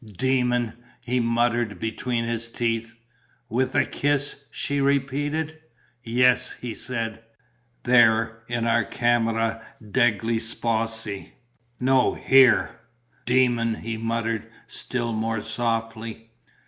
[0.03, 2.95] "Demon!" he muttered, between his teeth.
[3.49, 5.59] "With a kiss?" she repeated.
[6.03, 7.21] "Yes," he said.
[7.83, 11.33] "There, in our camera degli sposi."
[11.79, 12.79] "No, here."
[13.27, 16.31] "Demon!" he muttered, still more softly.